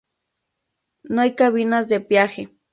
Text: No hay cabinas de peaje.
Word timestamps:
No 1.03 1.21
hay 1.21 1.35
cabinas 1.35 1.87
de 1.87 1.99
peaje. 1.99 2.49